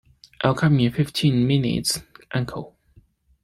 [0.43, 2.01] I'll come in fifteen minutes,
[2.31, 2.75] uncle.